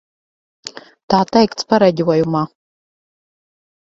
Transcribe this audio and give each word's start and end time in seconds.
Tā 1.13 1.19
teikts 1.35 1.67
pareģojumā. 1.73 2.41